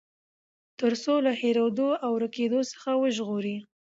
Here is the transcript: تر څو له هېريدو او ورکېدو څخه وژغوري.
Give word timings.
تر 0.79 0.93
څو 1.03 1.13
له 1.25 1.31
هېريدو 1.41 1.89
او 2.03 2.11
ورکېدو 2.15 2.59
څخه 2.71 2.89
وژغوري. 3.01 3.57